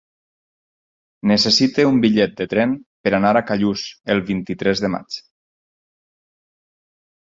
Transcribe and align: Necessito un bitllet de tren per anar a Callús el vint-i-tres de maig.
Necessito 1.31 1.85
un 1.89 1.99
bitllet 2.05 2.33
de 2.41 2.47
tren 2.55 2.73
per 3.07 3.13
anar 3.17 3.35
a 3.41 3.43
Callús 3.51 3.83
el 4.15 4.23
vint-i-tres 4.33 4.83
de 4.87 4.91
maig. 4.95 5.23